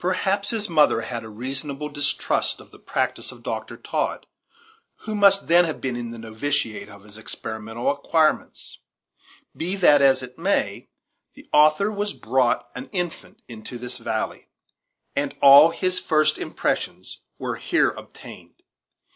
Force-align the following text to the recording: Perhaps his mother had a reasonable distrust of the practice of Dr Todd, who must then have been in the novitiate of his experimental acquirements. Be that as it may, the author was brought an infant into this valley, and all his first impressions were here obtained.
Perhaps 0.00 0.50
his 0.50 0.68
mother 0.68 1.02
had 1.02 1.22
a 1.22 1.28
reasonable 1.28 1.88
distrust 1.88 2.58
of 2.60 2.72
the 2.72 2.78
practice 2.80 3.30
of 3.30 3.44
Dr 3.44 3.76
Todd, 3.76 4.26
who 5.02 5.14
must 5.14 5.46
then 5.46 5.64
have 5.64 5.80
been 5.80 5.94
in 5.94 6.10
the 6.10 6.18
novitiate 6.18 6.88
of 6.88 7.04
his 7.04 7.16
experimental 7.16 7.88
acquirements. 7.92 8.80
Be 9.56 9.76
that 9.76 10.02
as 10.02 10.24
it 10.24 10.36
may, 10.40 10.88
the 11.34 11.48
author 11.52 11.92
was 11.92 12.14
brought 12.14 12.68
an 12.74 12.90
infant 12.90 13.40
into 13.46 13.78
this 13.78 13.98
valley, 13.98 14.48
and 15.14 15.36
all 15.40 15.70
his 15.70 16.00
first 16.00 16.36
impressions 16.36 17.20
were 17.38 17.54
here 17.54 17.90
obtained. 17.90 18.64